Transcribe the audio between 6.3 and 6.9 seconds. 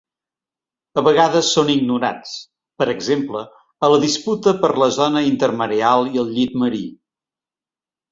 llit marí.